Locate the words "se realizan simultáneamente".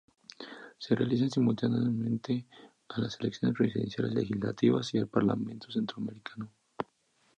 0.79-2.47